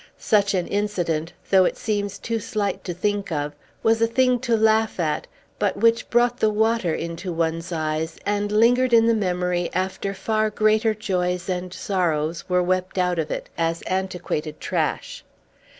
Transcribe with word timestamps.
Such 0.17 0.55
an 0.55 0.65
incident 0.65 1.31
though 1.51 1.63
it 1.63 1.77
seems 1.77 2.17
too 2.17 2.39
slight 2.39 2.83
to 2.85 2.93
think 2.95 3.31
of 3.31 3.53
was 3.83 4.01
a 4.01 4.07
thing 4.07 4.39
to 4.39 4.57
laugh 4.57 4.99
at, 4.99 5.27
but 5.59 5.77
which 5.77 6.09
brought 6.09 6.39
the 6.39 6.49
water 6.49 6.91
into 6.95 7.31
one's 7.31 7.71
eyes, 7.71 8.17
and 8.25 8.51
lingered 8.51 8.93
in 8.93 9.05
the 9.05 9.13
memory 9.13 9.69
after 9.75 10.15
far 10.15 10.49
greater 10.49 10.95
joys 10.95 11.47
and 11.49 11.71
sorrows 11.71 12.49
were 12.49 12.63
wept 12.63 12.97
out 12.97 13.19
of 13.19 13.29
it, 13.29 13.49
as 13.59 13.83
antiquated 13.83 14.59
trash. 14.59 15.23